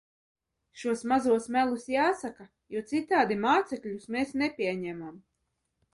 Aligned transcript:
Šos 0.83 1.03
mazos 1.11 1.45
melus 1.57 1.85
jāsaka, 1.95 2.47
jo 2.77 2.83
citādi 2.93 3.39
mācekļus 3.47 4.09
mēs 4.17 4.37
nepieņemam. 4.45 5.25